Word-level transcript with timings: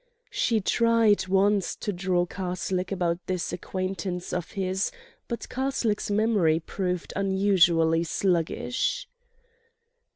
She 0.31 0.61
tried 0.61 1.27
once 1.27 1.75
to 1.75 1.93
draw 1.93 2.25
Karslake 2.25 2.91
about 2.91 3.19
this 3.27 3.53
acquaintance 3.53 4.33
of 4.33 4.49
his, 4.53 4.89
but 5.27 5.47
Karslake's 5.47 6.09
memory 6.09 6.59
proved 6.59 7.13
unusually 7.15 8.03
sluggish. 8.03 9.07